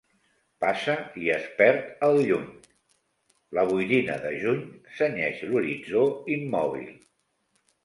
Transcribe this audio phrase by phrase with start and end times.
[0.63, 2.47] Passa i es perd al lluny...
[3.59, 4.65] La boirina de Juny
[4.97, 6.09] cenyeix l’horitzó
[6.41, 6.93] immòbil.